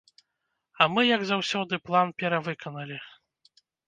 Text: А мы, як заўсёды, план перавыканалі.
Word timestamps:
А 0.77 0.83
мы, 0.93 1.03
як 1.09 1.25
заўсёды, 1.31 1.73
план 1.89 2.07
перавыканалі. 2.23 2.97